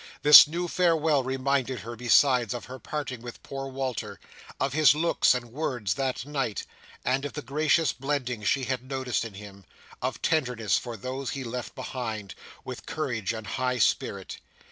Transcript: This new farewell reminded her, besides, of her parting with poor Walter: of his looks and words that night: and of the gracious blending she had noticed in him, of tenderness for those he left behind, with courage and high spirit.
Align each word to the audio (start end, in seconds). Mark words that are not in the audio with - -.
This 0.23 0.47
new 0.47 0.67
farewell 0.67 1.21
reminded 1.21 1.81
her, 1.81 1.95
besides, 1.95 2.55
of 2.55 2.65
her 2.65 2.79
parting 2.79 3.21
with 3.21 3.43
poor 3.43 3.67
Walter: 3.67 4.19
of 4.59 4.73
his 4.73 4.95
looks 4.95 5.35
and 5.35 5.51
words 5.51 5.93
that 5.93 6.25
night: 6.25 6.65
and 7.05 7.23
of 7.23 7.33
the 7.33 7.43
gracious 7.43 7.93
blending 7.93 8.43
she 8.43 8.63
had 8.63 8.83
noticed 8.83 9.23
in 9.23 9.35
him, 9.35 9.63
of 10.01 10.19
tenderness 10.23 10.75
for 10.79 10.97
those 10.97 11.29
he 11.29 11.43
left 11.43 11.75
behind, 11.75 12.33
with 12.65 12.87
courage 12.87 13.31
and 13.31 13.45
high 13.45 13.77
spirit. 13.77 14.39